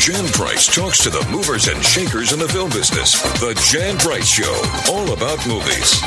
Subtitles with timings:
[0.00, 3.20] Jan Price talks to the movers and shakers in the film business.
[3.38, 6.00] The Jan Price Show, all about movies.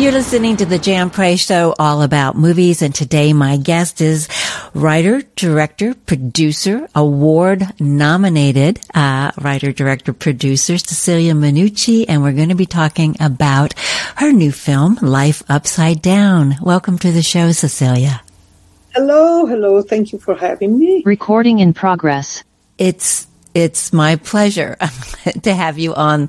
[0.00, 4.26] You're listening to the Jan Price Show, all about movies, and today my guest is
[4.74, 12.56] writer, director, producer, award nominated uh, writer, director, producer Cecilia Miniucchi, and we're going to
[12.56, 13.74] be talking about
[14.16, 16.56] her new film, Life Upside Down.
[16.60, 18.22] Welcome to the show, Cecilia.
[18.98, 19.80] Hello, hello.
[19.80, 21.04] Thank you for having me.
[21.06, 22.42] Recording in progress.
[22.78, 24.76] It's it's my pleasure
[25.42, 26.28] to have you on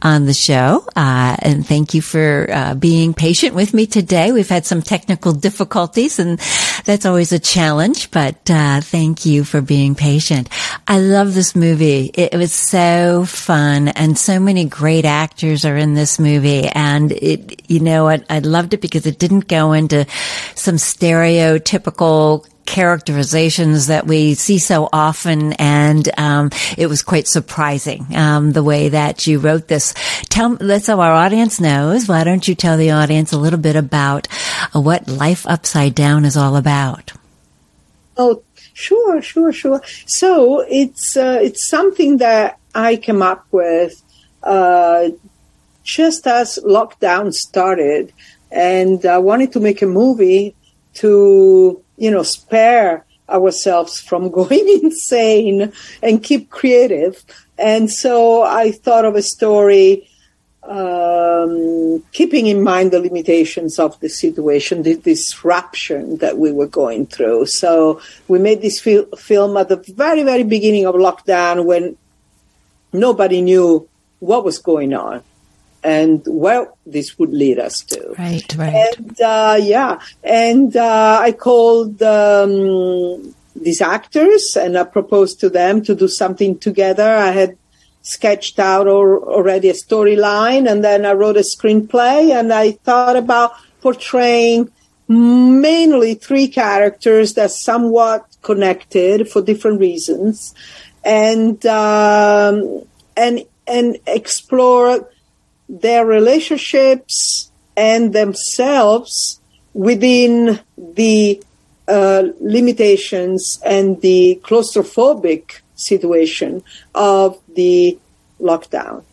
[0.00, 4.32] on the show, uh, and thank you for uh, being patient with me today.
[4.32, 6.38] We've had some technical difficulties, and
[6.86, 8.10] that's always a challenge.
[8.10, 10.48] But uh, thank you for being patient.
[10.88, 12.10] I love this movie.
[12.14, 16.68] It, was so fun, and so many great actors are in this movie.
[16.68, 20.06] And it, you know, I, I loved it because it didn't go into
[20.54, 28.52] some stereotypical characterizations that we see so often, and um, it was quite surprising um,
[28.52, 29.92] the way that you wrote this.
[30.28, 32.06] Tell let's so our audience knows.
[32.06, 34.28] Why don't you tell the audience a little bit about
[34.72, 37.12] what Life Upside Down is all about?
[38.16, 38.42] Oh,
[38.76, 39.80] sure, sure, sure.
[40.06, 44.02] So it's uh, it's something that I came up with
[44.42, 45.10] uh,
[45.82, 48.12] just as lockdown started,
[48.50, 50.54] and I wanted to make a movie
[50.94, 57.24] to you know, spare ourselves from going insane and keep creative.
[57.58, 60.08] And so I thought of a story,
[60.68, 67.06] um, keeping in mind the limitations of the situation, the disruption that we were going
[67.06, 67.46] through.
[67.46, 71.96] So we made this fil- film at the very, very beginning of lockdown when
[72.92, 73.88] nobody knew
[74.18, 75.22] what was going on
[75.84, 78.14] and where this would lead us to.
[78.18, 78.96] Right, right.
[78.98, 85.82] And uh, yeah, and uh, I called um, these actors and I proposed to them
[85.84, 87.08] to do something together.
[87.08, 87.56] I had
[88.06, 93.16] sketched out or, already a storyline, and then I wrote a screenplay, and I thought
[93.16, 94.70] about portraying
[95.08, 100.54] mainly three characters that somewhat connected for different reasons,
[101.04, 102.82] and um,
[103.16, 105.08] and and explore
[105.68, 109.40] their relationships and themselves
[109.74, 111.42] within the
[111.88, 116.62] uh, limitations and the claustrophobic situation
[116.94, 117.98] of the
[118.40, 119.04] lockdown.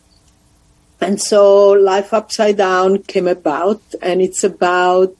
[1.00, 5.14] And so Life Upside Down came about, and it's about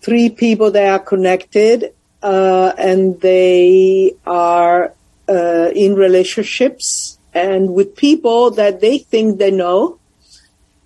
[0.00, 4.92] three people that are connected, uh, and they are
[5.28, 9.98] uh, in relationships and with people that they think they know,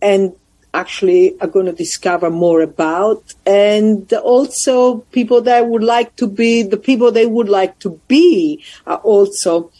[0.00, 0.32] and
[0.74, 3.34] actually are going to discover more about.
[3.44, 8.64] And also people that would like to be the people they would like to be
[8.86, 9.70] are also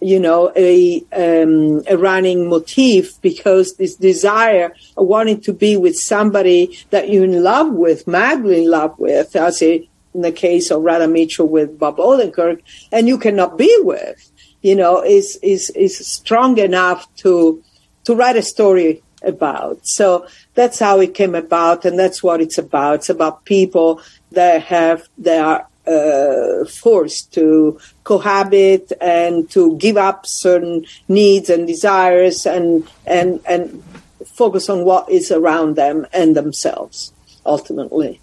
[0.00, 6.76] you know a um, a running motif because this desire wanting to be with somebody
[6.90, 11.06] that you're in love with madly in love with as in the case of Radha
[11.06, 16.58] Mitchell with Bob Odenkirk and you cannot be with you know is is is strong
[16.58, 17.62] enough to
[18.04, 19.86] to write a story about.
[19.86, 22.96] So that's how it came about, and that's what it's about.
[22.96, 24.00] It's about people
[24.32, 31.66] that have they are uh, forced to cohabit and to give up certain needs and
[31.66, 33.82] desires, and and and
[34.26, 37.12] focus on what is around them and themselves
[37.44, 38.20] ultimately.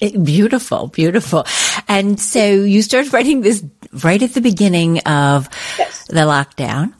[0.00, 1.44] Beautiful, beautiful.
[1.88, 3.64] And so you started writing this
[4.04, 5.48] right at the beginning of
[5.78, 6.06] yes.
[6.06, 6.94] the lockdown.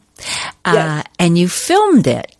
[0.65, 1.07] Uh, yes.
[1.21, 2.35] and you filmed it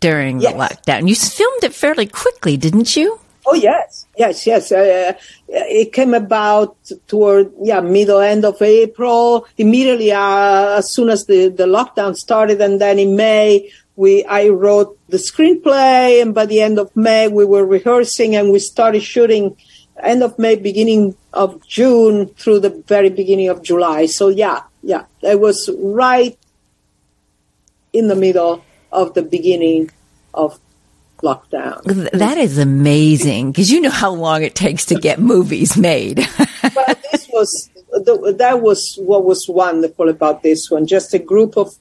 [0.00, 0.52] during yes.
[0.52, 1.08] the lockdown.
[1.08, 3.20] You filmed it fairly quickly, didn't you?
[3.46, 4.70] Oh yes, yes, yes.
[4.70, 5.12] Uh,
[5.48, 9.46] it came about toward yeah middle end of April.
[9.56, 14.48] Immediately uh, as soon as the, the lockdown started, and then in May we I
[14.48, 19.02] wrote the screenplay, and by the end of May we were rehearsing and we started
[19.02, 19.56] shooting.
[20.02, 24.06] End of May, beginning of June through the very beginning of July.
[24.06, 26.38] So yeah, yeah, it was right
[27.92, 29.90] in the middle of the beginning
[30.34, 30.58] of
[31.22, 32.10] lockdown.
[32.12, 36.16] That is amazing because you know how long it takes to get movies made.
[36.74, 40.86] but this was that was what was wonderful about this one.
[40.86, 41.74] Just a group of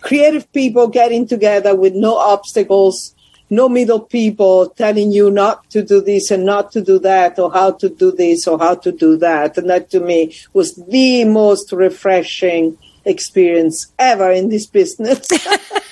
[0.00, 3.14] creative people getting together with no obstacles,
[3.50, 7.52] no middle people telling you not to do this and not to do that, or
[7.52, 9.58] how to do this or how to do that.
[9.58, 15.26] And that to me was the most refreshing experience ever in this business.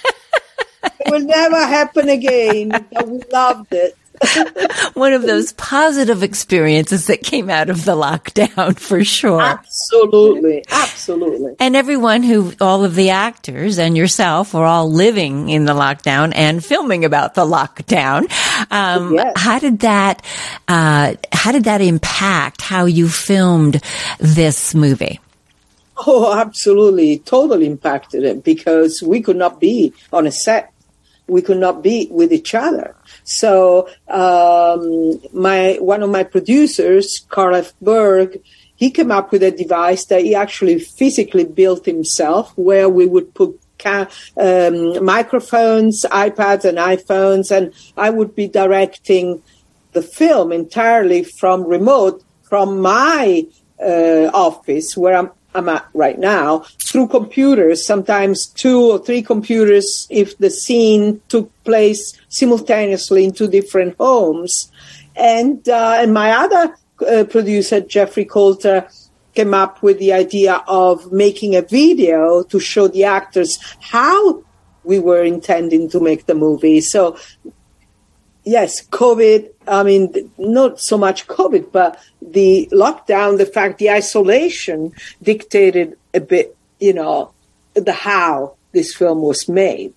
[1.07, 2.87] it will never happen again.
[3.07, 3.97] We loved it.
[4.95, 9.41] one of those positive experiences that came out of the lockdown for sure.
[9.41, 10.65] Absolutely.
[10.71, 11.55] Absolutely.
[11.59, 16.33] And everyone who, all of the actors and yourself were all living in the lockdown
[16.35, 18.31] and filming about the lockdown.
[18.71, 19.33] Um, yes.
[19.37, 20.25] how did that,
[20.69, 23.83] uh, how did that impact how you filmed
[24.19, 25.21] this movie?
[26.07, 27.19] Oh, absolutely.
[27.19, 30.73] Totally impacted it because we could not be on a set.
[31.29, 32.95] We could not be with each other.
[33.25, 37.73] So, um, my, one of my producers, Carl F.
[37.81, 38.41] Berg,
[38.77, 43.35] he came up with a device that he actually physically built himself where we would
[43.35, 49.43] put ca- um, microphones, iPads and iPhones, and I would be directing
[49.93, 53.47] the film entirely from remote from my
[53.81, 60.07] uh, office where I'm I'm at right now through computers, sometimes two or three computers
[60.11, 64.71] if the scene took place simultaneously in two different homes.
[65.17, 66.77] And, uh, and my other
[67.09, 68.89] uh, producer, Jeffrey Coulter,
[69.35, 74.43] came up with the idea of making a video to show the actors how
[74.85, 76.81] we were intending to make the movie.
[76.81, 77.19] So
[78.47, 84.93] yes, COVID, I mean, not so much COVID, but the lockdown, the fact, the isolation
[85.23, 87.33] dictated a bit, you know,
[87.75, 89.93] the how this film was made.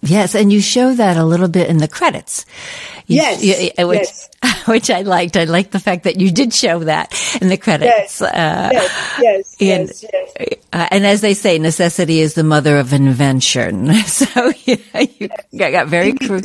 [0.00, 2.46] Yes, and you show that a little bit in the credits.
[3.08, 4.28] You, yes, you, which, yes.
[4.68, 5.36] which I liked.
[5.36, 8.20] I liked the fact that you did show that in the credits.
[8.20, 9.88] Yes, uh, yes, yes, and,
[10.38, 10.54] yes.
[10.72, 13.90] Uh, and as they say, necessity is the mother of invention.
[14.06, 15.06] So yeah,
[15.50, 16.12] you got very.
[16.12, 16.38] Cr-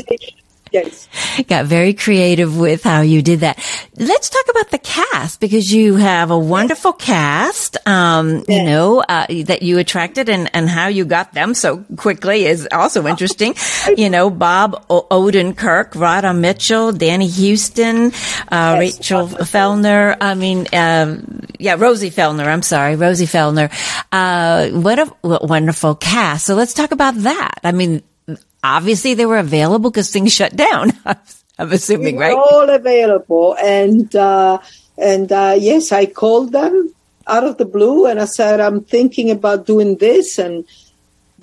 [0.73, 1.07] Yes.
[1.47, 3.59] Got very creative with how you did that.
[3.95, 8.45] Let's talk about the cast because you have a wonderful cast, um, yes.
[8.49, 12.67] you know, uh, that you attracted and, and how you got them so quickly is
[12.71, 13.53] also interesting.
[13.95, 18.07] you know, Bob o- Odenkirk, Radha Mitchell, Danny Huston,
[18.51, 18.79] uh, yes.
[18.79, 20.17] Rachel Fellner.
[20.19, 22.47] I mean, um, yeah, Rosie Fellner.
[22.47, 23.69] I'm sorry, Rosie Fellner.
[24.11, 26.47] Uh, what a wonderful cast.
[26.47, 27.59] So let's talk about that.
[27.63, 28.01] I mean,
[28.63, 30.91] obviously they were available because things shut down.
[31.59, 32.35] I'm assuming, right?
[32.35, 34.59] All available, and uh,
[34.97, 36.93] and uh, yes, I called them
[37.27, 40.65] out of the blue, and I said I'm thinking about doing this, and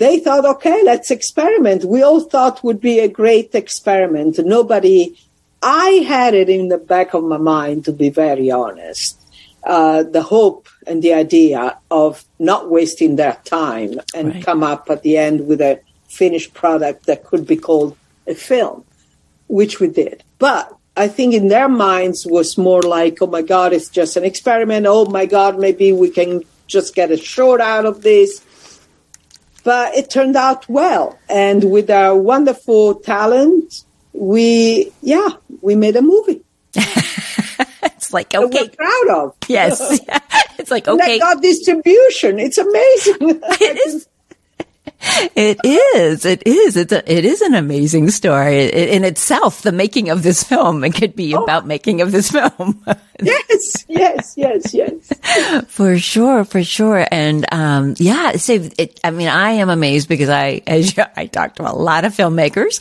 [0.01, 1.85] they thought, okay, let's experiment.
[1.85, 4.39] We all thought would be a great experiment.
[4.39, 5.17] Nobody,
[5.63, 9.21] I had it in the back of my mind, to be very honest.
[9.63, 14.43] Uh, the hope and the idea of not wasting their time and right.
[14.43, 15.79] come up at the end with a
[16.11, 17.97] finished product that could be called
[18.27, 18.85] a film,
[19.49, 20.23] which we did.
[20.39, 24.25] But I think in their minds was more like, oh my God, it's just an
[24.25, 24.87] experiment.
[24.87, 28.45] Oh my God, maybe we can just get a short out of this.
[29.63, 31.19] But it turned out well.
[31.29, 35.29] And with our wonderful talent, we, yeah,
[35.63, 36.43] we made a movie.
[36.75, 38.69] it's like, okay.
[38.69, 39.37] Proud of.
[39.49, 39.81] Yes.
[40.59, 41.13] it's like, okay.
[41.13, 42.39] And got distribution.
[42.39, 43.17] It's amazing.
[43.21, 44.09] it is
[45.03, 46.25] it is.
[46.25, 46.77] It is.
[46.77, 49.63] It's a, it is an amazing story in itself.
[49.63, 50.85] The making of this film.
[50.85, 51.43] It could be oh.
[51.43, 52.85] about making of this film.
[53.23, 53.85] yes.
[53.89, 54.35] Yes.
[54.37, 54.75] Yes.
[54.75, 55.67] Yes.
[55.69, 56.45] for sure.
[56.45, 57.07] For sure.
[57.11, 61.27] And, um, yeah, so it, I mean, I am amazed because I, as you, I
[61.27, 62.79] talked to a lot of filmmakers.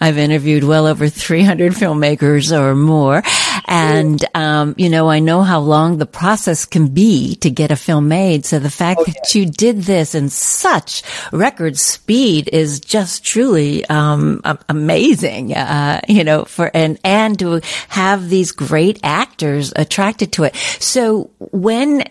[0.00, 3.22] I've interviewed well over 300 filmmakers or more.
[3.66, 7.76] And, um, you know, I know how long the process can be to get a
[7.76, 8.44] film made.
[8.44, 11.02] So the fact oh, that you did this in such
[11.32, 18.28] record speed is just truly, um, amazing, uh, you know, for, and, and to have
[18.28, 20.56] these great actors attracted to it.
[20.78, 22.04] So when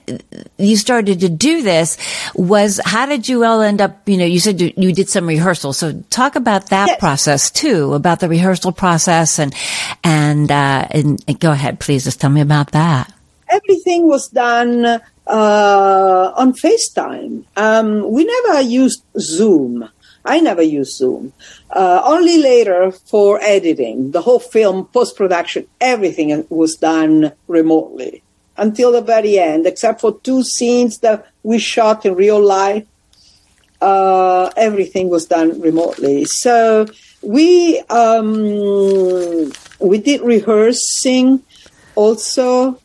[0.58, 1.98] you started to do this
[2.36, 5.74] was, how did you all end up, you know, you said you, did some rehearsal.
[5.74, 7.00] So talk about that yes.
[7.00, 9.54] process too, about the rehearsal process and,
[10.04, 12.04] and, uh, and, and go ahead, please.
[12.04, 13.14] Just tell me about that.
[13.52, 17.44] Everything was done uh, on FaceTime.
[17.56, 19.88] Um, we never used Zoom.
[20.26, 21.34] I never used Zoom.
[21.70, 28.24] Uh, only later for editing, the whole film, post production, everything was done remotely
[28.58, 32.86] until the very end, except for two scenes that we shot in real life.
[33.82, 36.26] Uh, everything was done remotely.
[36.26, 36.88] So
[37.22, 41.42] we um, we did rehearsing
[41.96, 42.82] also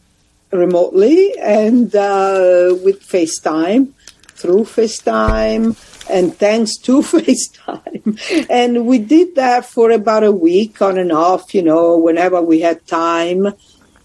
[0.54, 3.92] remotely and uh, with FaceTime,
[4.28, 5.76] through FaceTime,
[6.08, 8.48] and thanks to FaceTime.
[8.48, 12.60] And we did that for about a week on and off, you know, whenever we
[12.60, 13.54] had time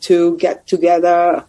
[0.01, 1.46] to get together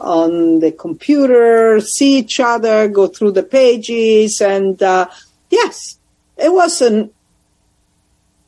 [0.00, 5.08] on the computer, see each other, go through the pages, and uh,
[5.50, 5.98] yes,
[6.36, 7.12] it wasn't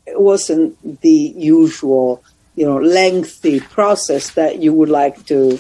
[0.07, 2.23] it wasn't the usual
[2.61, 5.59] you know, lengthy process that you would like to,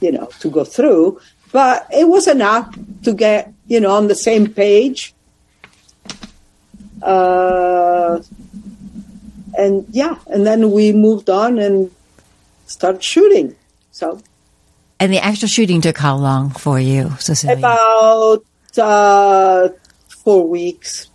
[0.00, 1.20] you know, to go through.
[1.52, 2.74] But it was enough
[3.04, 5.14] to get, you know, on the same page.
[7.02, 8.20] Uh,
[9.56, 11.90] and yeah, and then we moved on and
[12.66, 13.54] started shooting.
[13.92, 14.20] So.
[14.98, 17.58] And the actual shooting took how long for you, Cecilia?
[17.58, 18.44] About
[18.78, 19.68] uh,
[20.08, 21.08] four weeks.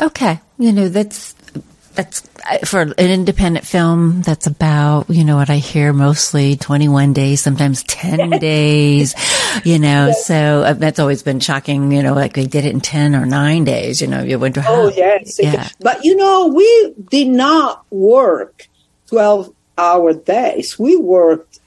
[0.00, 1.34] Okay, you know that's
[1.94, 2.20] that's
[2.64, 4.22] for an independent film.
[4.22, 9.14] That's about you know what I hear mostly twenty one days, sometimes ten days.
[9.64, 11.92] You know, so uh, that's always been shocking.
[11.92, 14.00] You know, like they did it in ten or nine days.
[14.00, 14.62] You know, you wonder.
[14.66, 15.68] Oh yes, yeah.
[15.80, 18.68] But you know, we did not work
[19.06, 20.78] twelve hour days.
[20.78, 21.60] We worked,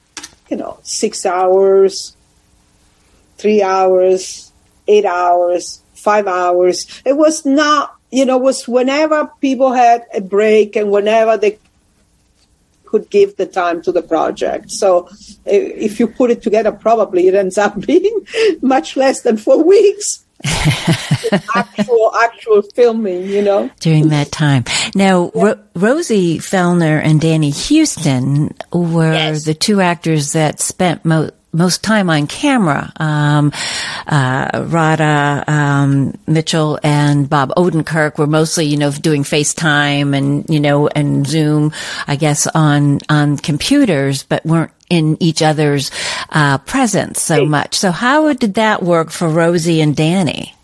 [0.48, 2.16] you know, six hours,
[3.38, 4.52] three hours,
[4.88, 7.02] eight hours, five hours.
[7.04, 11.58] It was not you know, was whenever people had a break and whenever they
[12.86, 14.70] could give the time to the project.
[14.70, 15.08] So
[15.44, 18.26] eh, if you put it together, probably it ends up being
[18.62, 20.24] much less than four weeks.
[21.54, 23.70] actual actual filming, you know.
[23.80, 24.64] During that time.
[24.94, 25.42] Now, yeah.
[25.44, 29.44] Ro- Rosie Fellner and Danny Huston were yes.
[29.44, 32.92] the two actors that spent most most time on camera.
[32.96, 33.52] Um,
[34.06, 40.60] uh, Radha um, Mitchell and Bob Odenkirk were mostly, you know, doing FaceTime and you
[40.60, 41.72] know and Zoom,
[42.06, 45.90] I guess, on on computers, but weren't in each other's
[46.30, 47.74] uh, presence so much.
[47.74, 50.54] So how did that work for Rosie and Danny?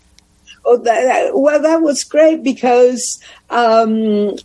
[0.65, 4.37] Oh, that, well, that was great because um,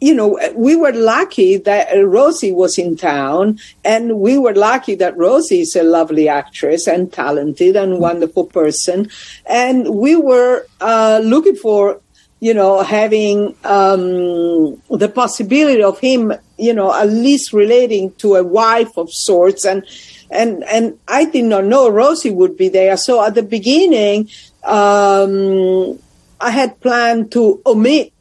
[0.00, 5.16] you know, we were lucky that Rosie was in town, and we were lucky that
[5.16, 9.10] Rosie is a lovely actress and talented and wonderful person.
[9.44, 12.00] And we were uh, looking for,
[12.40, 18.44] you know, having um, the possibility of him, you know, at least relating to a
[18.44, 19.66] wife of sorts.
[19.66, 19.84] And
[20.30, 22.96] and and I did not know Rosie would be there.
[22.96, 24.30] So at the beginning,
[24.64, 25.98] um,
[26.40, 28.12] I had planned to omit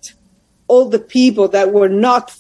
[0.70, 2.34] all the people that were not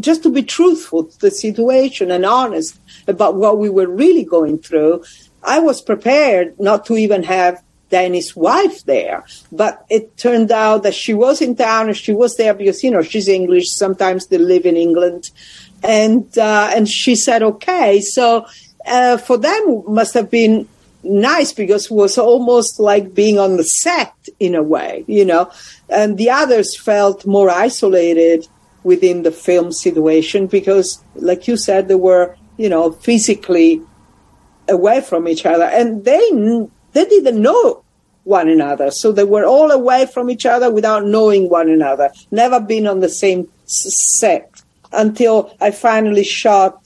[0.00, 2.76] just to be truthful to the situation and honest
[3.06, 5.04] about what we were really going through.
[5.42, 10.94] I was prepared not to even have Danny's wife there, but it turned out that
[10.94, 13.70] she was in town and she was there because you know she's English.
[13.70, 15.30] Sometimes they live in England,
[15.82, 18.00] and uh, and she said okay.
[18.00, 18.46] So
[18.86, 20.66] uh, for them must have been
[21.04, 25.50] nice because it was almost like being on the set in a way, you know.
[25.88, 28.48] And the others felt more isolated
[28.82, 33.80] within the film situation because, like you said, they were, you know, physically
[34.68, 36.30] away from each other, and they
[36.92, 37.84] they didn't know
[38.24, 42.10] one another, so they were all away from each other without knowing one another.
[42.30, 46.84] Never been on the same set until I finally shot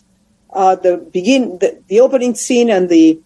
[0.52, 3.20] uh, the begin the, the opening scene and the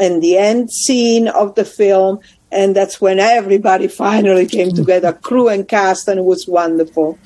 [0.00, 2.20] and the end scene of the film.
[2.50, 7.16] And that's when everybody finally came together, crew and cast, and it was wonderful.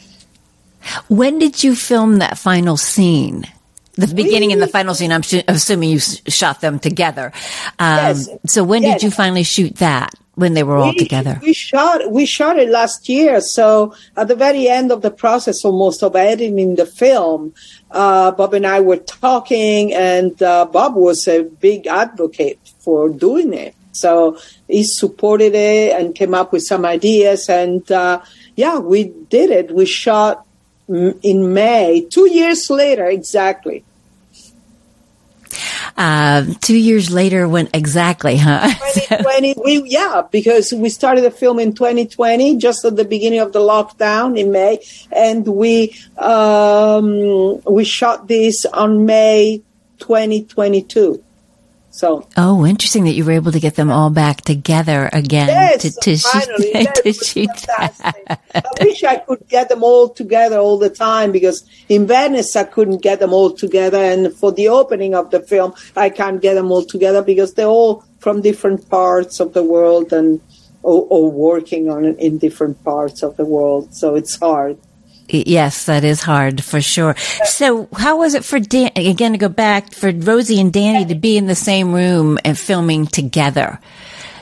[1.08, 3.46] When did you film that final scene?
[3.96, 7.32] The beginning we, and the final scene, I'm assuming you shot them together.
[7.78, 9.00] Um, yes, so when yes.
[9.00, 10.12] did you finally shoot that?
[10.34, 11.38] When they were all together?
[11.42, 13.40] We shot we shot it last year.
[13.40, 17.54] So at the very end of the process, almost of editing the film,
[17.90, 23.52] uh, Bob and I were talking, and uh, Bob was a big advocate for doing
[23.54, 23.74] it.
[23.92, 27.48] So he supported it and came up with some ideas.
[27.48, 28.22] And uh,
[28.56, 29.74] yeah, we did it.
[29.74, 30.44] We shot
[30.88, 33.84] in May, two years later, exactly.
[35.96, 38.66] Uh, two years later, when exactly, huh?
[38.94, 43.52] 2020, we, yeah, because we started the film in 2020, just at the beginning of
[43.52, 44.80] the lockdown in May,
[45.12, 49.62] and we um, we shot this on May
[49.98, 51.22] 2022.
[51.94, 55.82] So oh, interesting that you were able to get them all back together again yes,
[55.82, 58.40] to, to finally, shoot, yes, to shoot that.
[58.52, 62.64] I wish I could get them all together all the time because in Venice I
[62.64, 66.54] couldn't get them all together, and for the opening of the film I can't get
[66.54, 70.40] them all together because they're all from different parts of the world and
[70.82, 73.94] or, or working on in different parts of the world.
[73.94, 74.78] So it's hard.
[75.28, 77.16] Yes, that is hard for sure.
[77.44, 81.14] So, how was it for Dan, again to go back for Rosie and Danny to
[81.14, 83.80] be in the same room and filming together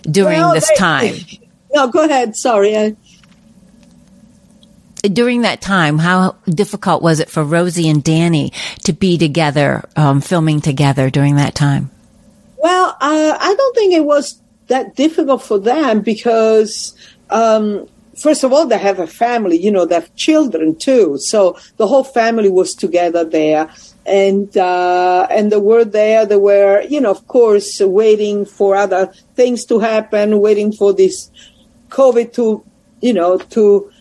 [0.03, 1.15] during well, this they, time?
[1.75, 2.37] No, go ahead.
[2.37, 2.77] Sorry.
[2.77, 2.95] I,
[5.09, 8.53] during that time, how difficult was it for Rosie and Danny
[8.85, 11.91] to be together, um, filming together during that time?
[12.59, 16.95] Well, uh, I don't think it was that difficult for them because
[17.31, 21.17] um, first of all, they have a family, you know, they have children too.
[21.19, 23.71] So the whole family was together there.
[24.05, 26.27] And, uh, and they were there.
[26.27, 31.31] They were, you know, of course, waiting for other things to happen, waiting for this
[31.89, 32.65] COVID to,
[33.01, 33.93] you know, to,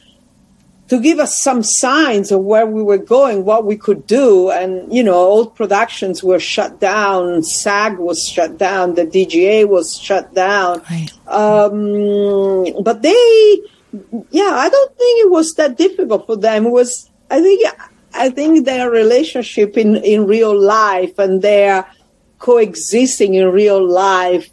[0.91, 4.49] to give us some signs of where we were going, what we could do.
[4.49, 7.43] And, you know, old productions were shut down.
[7.43, 8.95] SAG was shut down.
[8.95, 10.81] The DGA was shut down.
[10.89, 11.09] Right.
[11.27, 13.61] Um, but they,
[14.29, 16.67] yeah, I don't think it was that difficult for them.
[16.67, 17.65] It was, I think,
[18.13, 21.85] I think their relationship in, in real life and their
[22.39, 24.49] coexisting in real life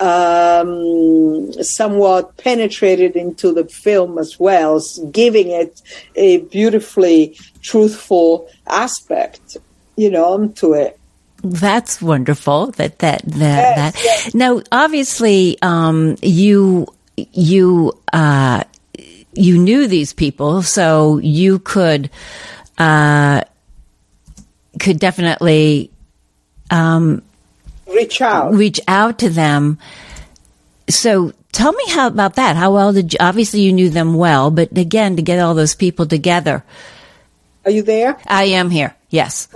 [0.00, 5.82] um, somewhat penetrated into the film as well, giving it
[6.16, 9.58] a beautifully truthful aspect,
[9.96, 10.98] you know, to it.
[11.42, 12.66] That's wonderful.
[12.72, 14.02] That that that Yes, that.
[14.02, 14.34] yes.
[14.34, 18.64] Now, obviously, um, you you uh,
[19.32, 22.10] you knew these people, so you could
[22.78, 23.42] uh,
[24.78, 25.90] could definitely
[26.70, 27.22] um,
[27.86, 28.54] Reach out.
[28.54, 29.78] reach out to them.
[30.88, 32.56] So tell me how about that.
[32.56, 35.74] How well did you, obviously you knew them well, but again, to get all those
[35.74, 36.64] people together.
[37.64, 38.16] Are you there?
[38.26, 38.96] I am here.
[39.10, 39.48] Yes.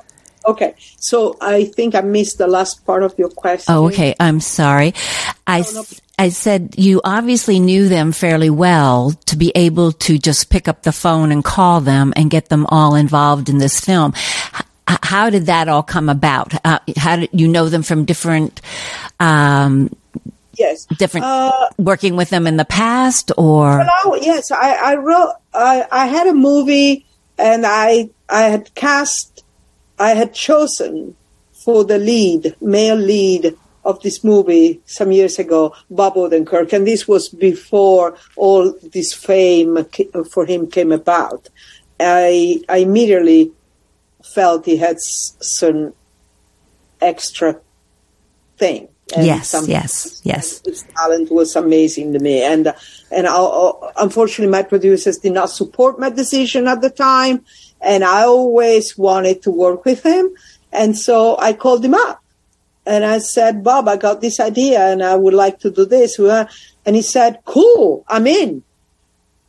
[0.47, 0.75] Okay.
[0.99, 3.75] So I think I missed the last part of your question.
[3.75, 4.15] Oh, okay.
[4.21, 4.93] I'm sorry.
[5.47, 5.81] I, no.
[5.81, 10.69] s- I said you obviously knew them fairly well to be able to just pick
[10.69, 14.13] up the phone and call them and get them all involved in this film.
[14.87, 16.53] H- how did that all come about?
[16.65, 18.61] Uh, how did you know them from different,
[19.21, 19.91] um,
[20.57, 20.85] Yes.
[20.99, 23.85] different, Uh, working with them in the past or?
[24.21, 25.33] Yes, I, I wrote.
[25.53, 27.07] I, I had a movie,
[27.39, 29.44] and I I had cast.
[29.99, 31.17] I had chosen
[31.65, 37.07] for the lead, male lead of this movie some years ago, Bob Odenkirk, and this
[37.07, 39.85] was before all this fame
[40.31, 41.49] for him came about.
[42.01, 43.53] I I immediately
[44.35, 45.93] felt he had some
[47.01, 47.61] extra
[48.59, 48.89] thing.
[49.15, 50.63] and Yes, yes, yes.
[50.65, 52.73] his talent was amazing to me, and
[53.11, 57.45] and I, I- unfortunately, my producers did not support my decision at the time,
[57.85, 60.35] and I always wanted to work with him,
[60.73, 62.23] and so I called him up,
[62.87, 66.19] and I said, Bob, I got this idea, and I would like to do this,
[66.19, 68.63] and he said, Cool, I'm in.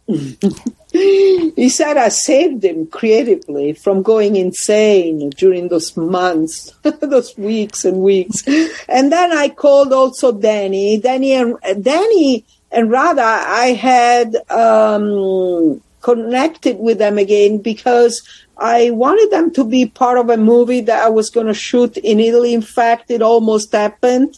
[0.95, 7.97] he said I saved him creatively from going insane during those months, those weeks and
[7.97, 8.43] weeks.
[8.87, 13.21] And then I called also Danny, Danny and Danny and Radha.
[13.21, 18.21] I had um, connected with them again because
[18.59, 21.97] I wanted them to be part of a movie that I was going to shoot
[21.97, 22.53] in Italy.
[22.53, 24.37] In fact, it almost happened.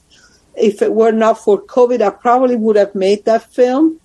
[0.55, 3.99] If it were not for COVID, I probably would have made that film.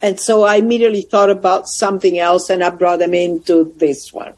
[0.00, 4.34] And so I immediately thought about something else and I brought them into this one.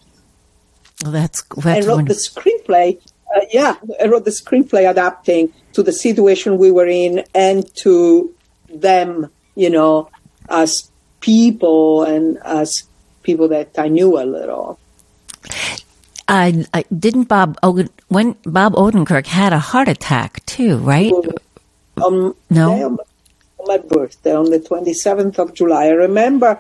[1.03, 2.99] Well, that's, I that's wrote the screenplay.
[3.37, 8.35] Uh, yeah, I wrote the screenplay adapting to the situation we were in and to
[8.71, 10.09] them, you know,
[10.49, 12.85] as people and as
[13.23, 14.79] people that I knew a little.
[16.29, 21.13] I, I didn't Bob Oden, when Bob Odenkirk had a heart attack too, right?
[22.03, 22.73] Um, No?
[22.85, 22.93] on
[23.67, 25.87] my- birthday, on the 27th of July.
[25.87, 26.59] I remember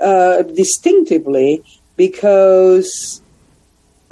[0.00, 1.62] uh, distinctively
[1.96, 3.22] because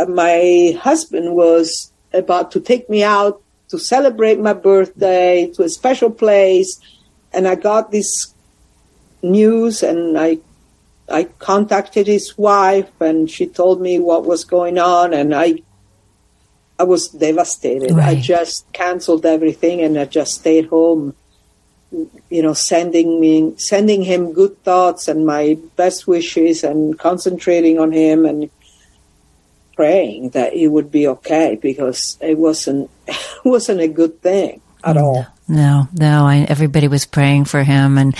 [0.08, 6.10] my husband was about to take me out to celebrate my birthday to a special
[6.10, 6.80] place,
[7.34, 8.32] and I got this
[9.22, 10.38] news, and I
[11.08, 15.62] I contacted his wife, and she told me what was going on, and I
[16.78, 17.92] I was devastated.
[17.98, 21.14] I just canceled everything, and I just stayed home.
[22.28, 27.92] You know, sending me sending him good thoughts and my best wishes, and concentrating on
[27.92, 28.50] him, and
[29.74, 34.96] praying that he would be okay because it wasn't it wasn't a good thing at
[34.96, 35.02] mm.
[35.02, 35.26] all.
[35.50, 37.96] No, no, I, everybody was praying for him.
[37.96, 38.14] And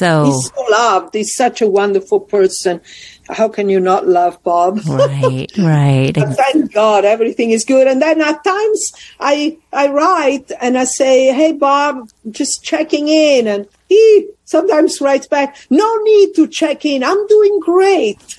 [0.00, 1.14] so, He's so loved.
[1.14, 2.80] He's such a wonderful person.
[3.28, 4.80] How can you not love Bob?
[4.88, 6.12] right, right.
[6.16, 7.86] Thank God everything is good.
[7.86, 13.46] And then at times I I write and I say, Hey Bob, just checking in
[13.46, 17.02] and he sometimes writes back, No need to check in.
[17.02, 18.36] I'm doing great.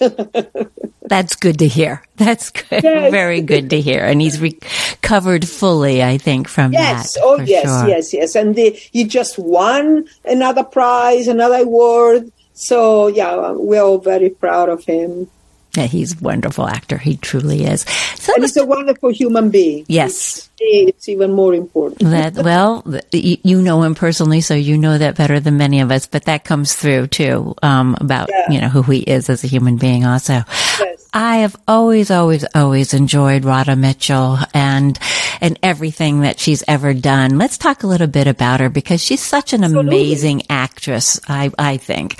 [1.04, 2.02] That's good to hear.
[2.16, 2.84] That's good.
[2.84, 3.12] Yes.
[3.12, 4.06] Very good to hear.
[4.06, 7.16] And he's recovered fully, I think, from yes.
[7.16, 7.22] that.
[7.22, 7.88] Oh yes, sure.
[7.90, 8.36] yes, yes.
[8.36, 12.32] And the, he just won another prize, another award.
[12.54, 15.30] So yeah, we're all very proud of him.
[15.76, 16.98] Yeah, he's a wonderful actor.
[16.98, 17.82] He truly is.
[18.16, 19.86] So and he's a wonderful human being.
[19.88, 20.50] Yes.
[20.60, 22.02] It's even more important.
[22.12, 26.08] that, well, you know him personally, so you know that better than many of us,
[26.08, 28.52] but that comes through too, um, about, yeah.
[28.52, 30.44] you know, who he is as a human being also.
[30.80, 31.10] Yes.
[31.14, 35.00] I have always, always, always enjoyed Radha Mitchell and,
[35.40, 37.38] and everything that she's ever done.
[37.38, 39.96] Let's talk a little bit about her because she's such an Absolutely.
[39.96, 42.18] amazing actress, I, I think.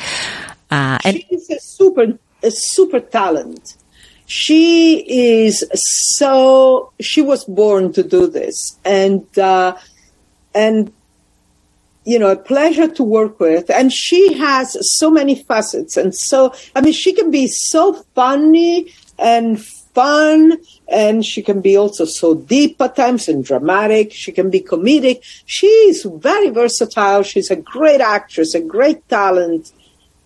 [0.72, 3.76] Uh, and, she's a super a super talent.
[4.26, 9.76] She is so, she was born to do this and, uh,
[10.56, 10.94] and,
[12.06, 13.70] you know, a pleasure to work with.
[13.70, 15.98] And she has so many facets.
[15.98, 19.62] And so, I mean, she can be so funny and
[19.94, 24.14] fun and she can be also so deep at times and dramatic.
[24.14, 25.22] She can be comedic.
[25.46, 27.24] She's very versatile.
[27.24, 29.74] She's a great actress, a great talent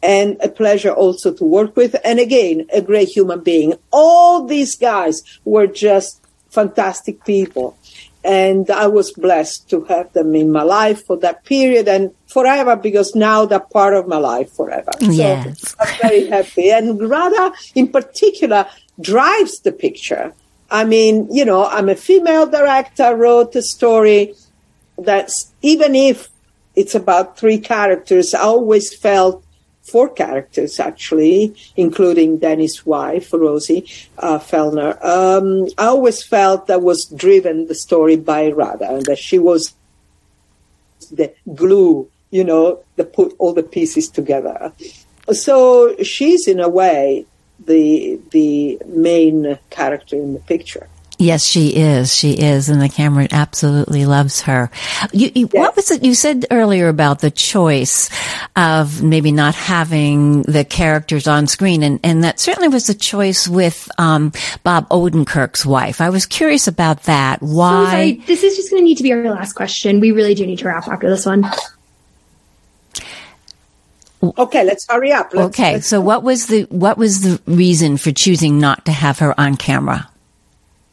[0.06, 1.96] and a pleasure also to work with.
[2.06, 3.74] And again, a great human being.
[3.91, 7.76] All these guys were just fantastic people.
[8.24, 12.76] And I was blessed to have them in my life for that period and forever
[12.76, 14.91] because now they're part of my life forever.
[15.00, 15.70] Yes.
[15.70, 16.72] So I'm very happy.
[16.72, 18.68] And Radha in particular
[19.02, 20.34] drives the picture.
[20.70, 24.34] I mean, you know, I'm a female director, wrote a story
[24.98, 26.30] that's even if
[26.76, 29.44] it's about three characters, I always felt
[29.86, 33.86] four characters actually, including Danny's wife, Rosie
[34.17, 34.98] uh, Fellner.
[35.04, 39.74] Um, I always felt that was driven the story by Radha, and that she was
[41.12, 44.74] the glue, you know, that put all the pieces together.
[45.32, 47.26] So she's in a way
[47.65, 50.88] the the main character in the picture.
[51.17, 52.13] Yes, she is.
[52.13, 54.69] She is, and the camera absolutely loves her.
[55.13, 55.60] You, you, yes.
[55.60, 58.10] What was it you said earlier about the choice
[58.56, 63.47] of maybe not having the characters on screen, and, and that certainly was a choice
[63.47, 66.01] with um, Bob Odenkirk's wife.
[66.01, 67.41] I was curious about that.
[67.41, 67.86] Why?
[67.86, 70.01] So sorry, this is just going to need to be our last question.
[70.01, 71.45] We really do need to wrap after this one.
[74.38, 75.34] Okay, let's hurry up.
[75.34, 78.91] Let's, okay, let's so what was the what was the reason for choosing not to
[78.91, 80.10] have her on camera?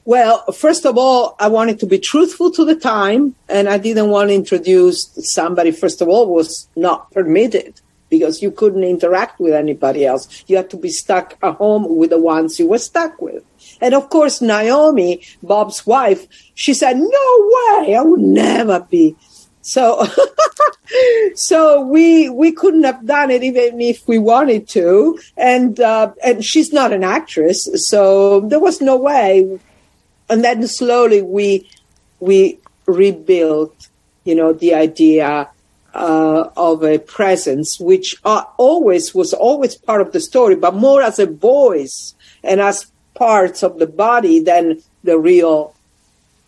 [0.05, 4.11] Well, first of all, I wanted to be truthful to the time, and I didn't
[4.11, 9.55] want to introduce somebody, first of all, was not permitted because you couldn't interact with
[9.55, 10.45] anybody else.
[10.49, 13.45] You had to be stuck at home with the ones you were stuck with.
[13.81, 17.07] And of course, Naomi, Bob's wife, she said, no
[17.55, 19.17] way, I would never be.
[19.63, 20.05] So,
[21.35, 25.19] so we, we couldn't have done it even if we wanted to.
[25.37, 27.69] And, uh, and she's not an actress.
[27.89, 29.59] So there was no way
[30.33, 31.69] and then slowly we
[32.19, 33.89] we rebuilt,
[34.25, 35.51] you know, the idea
[35.93, 41.03] uh, of a presence, which uh, always was always part of the story, but more
[41.03, 45.75] as a voice and as parts of the body than the real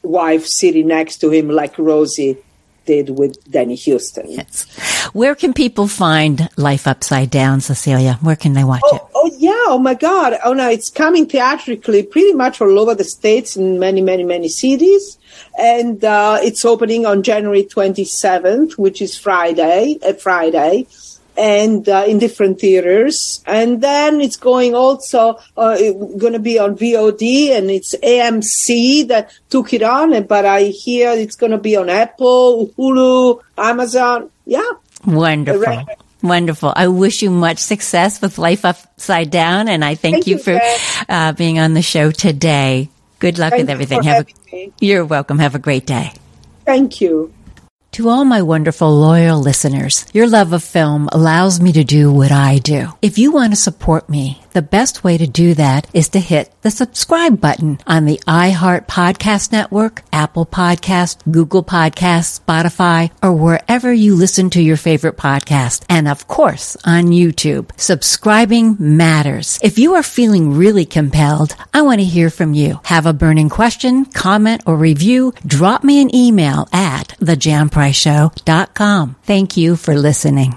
[0.02, 2.38] wife sitting next to him, like Rosie
[2.86, 4.30] did with Danny Huston.
[4.30, 4.64] Yes.
[5.12, 8.18] Where can people find Life Upside Down, Cecilia?
[8.22, 9.02] Where can they watch oh, it?
[9.24, 9.52] Oh, yeah.
[9.68, 10.38] Oh, my God.
[10.44, 10.68] Oh, no.
[10.68, 15.18] It's coming theatrically pretty much all over the States in many, many, many cities.
[15.58, 20.87] And uh, it's opening on January 27th, which is Friday, a Friday
[21.38, 23.42] and uh, in different theaters.
[23.46, 25.78] And then it's going also uh,
[26.18, 30.22] going to be on VOD, and it's AMC that took it on.
[30.24, 34.30] But I hear it's going to be on Apple, Hulu, Amazon.
[34.44, 34.70] Yeah,
[35.06, 35.87] wonderful.
[36.24, 36.72] Wonderful.
[36.74, 40.42] I wish you much success with Life Upside Down, and I thank, thank you, you,
[40.42, 40.58] for
[41.06, 42.88] uh, being on the show today.
[43.18, 44.02] Good luck thank with everything.
[44.04, 45.38] Have a, you're welcome.
[45.38, 46.14] Have a great day.
[46.64, 47.34] Thank you.
[47.92, 52.32] To all my wonderful loyal listeners, your love of film allows me to do what
[52.32, 52.88] I do.
[53.02, 56.50] If you want to support me, the best way to do that is to hit
[56.62, 63.92] the subscribe button on the iHeart Podcast Network, Apple Podcast, Google Podcast, Spotify, or wherever
[63.92, 65.84] you listen to your favorite podcast.
[65.88, 67.70] And of course, on YouTube.
[67.78, 69.58] Subscribing matters.
[69.62, 72.80] If you are feeling really compelled, I want to hear from you.
[72.84, 75.34] Have a burning question, comment, or review?
[75.46, 79.16] Drop me an email at thejanpriceshow.com.
[79.24, 80.56] Thank you for listening.